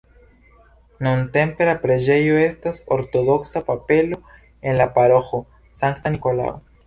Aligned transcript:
Nuntempe 1.07 1.67
la 1.69 1.75
preĝejo 1.83 2.39
estas 2.45 2.79
ortodoksa 2.97 3.63
kapelo 3.69 4.19
en 4.71 4.79
la 4.83 4.87
paroĥo 4.97 5.43
Sankta 5.81 6.13
Nikolao. 6.17 6.57